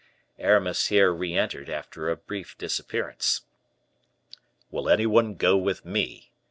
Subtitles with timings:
[0.39, 3.41] Aramis here re entered after a brief disappearance.
[4.71, 6.31] "Will any one go with me?"